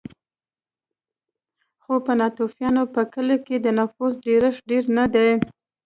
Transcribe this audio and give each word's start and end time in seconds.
خو 1.83 1.93
په 2.05 2.13
ناتوفیانو 2.19 2.83
په 2.93 3.01
کلیو 3.13 3.43
کې 3.45 3.55
د 3.59 3.67
نفوسو 3.77 4.19
ډېرښت 4.25 4.61
ډېر 4.69 4.83
نه 4.97 5.05
دی 5.13 5.29